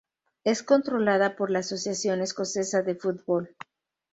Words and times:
Es 0.43 0.63
controlada 0.63 1.35
por 1.35 1.51
la 1.51 1.59
Asociación 1.59 2.21
Escocesa 2.21 2.81
de 2.81 2.95
Fútbol. 2.95 3.55